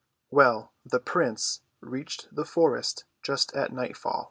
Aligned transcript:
Well, 0.31 0.73
the 0.83 0.99
prince 0.99 1.61
reached 1.79 2.33
the 2.35 2.43
forest 2.43 3.05
just 3.21 3.53
at 3.55 3.71
nightfall. 3.71 4.19